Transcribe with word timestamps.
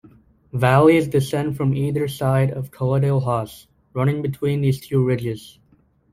Valleys 0.53 1.07
descend 1.07 1.55
from 1.55 1.75
either 1.75 2.07
side 2.07 2.49
of 2.49 2.71
Coledale 2.71 3.21
Hause, 3.23 3.67
running 3.93 4.23
between 4.23 4.61
these 4.61 4.79
two 4.79 5.05
ridges. 5.05 5.59